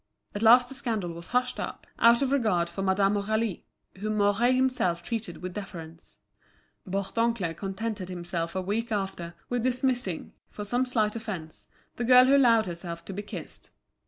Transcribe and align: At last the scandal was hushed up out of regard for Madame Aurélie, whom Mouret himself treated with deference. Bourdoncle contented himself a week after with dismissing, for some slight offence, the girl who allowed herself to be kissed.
At 0.33 0.41
last 0.41 0.67
the 0.67 0.73
scandal 0.73 1.11
was 1.13 1.27
hushed 1.27 1.59
up 1.59 1.85
out 1.99 2.23
of 2.23 2.31
regard 2.31 2.69
for 2.69 2.81
Madame 2.81 3.13
Aurélie, 3.13 3.61
whom 3.99 4.17
Mouret 4.17 4.51
himself 4.55 5.03
treated 5.03 5.43
with 5.43 5.53
deference. 5.53 6.17
Bourdoncle 6.87 7.55
contented 7.55 8.09
himself 8.09 8.55
a 8.55 8.61
week 8.63 8.91
after 8.91 9.35
with 9.47 9.61
dismissing, 9.61 10.33
for 10.49 10.65
some 10.65 10.85
slight 10.87 11.15
offence, 11.15 11.67
the 11.97 12.03
girl 12.03 12.25
who 12.25 12.35
allowed 12.35 12.65
herself 12.65 13.05
to 13.05 13.13
be 13.13 13.21
kissed. 13.21 13.69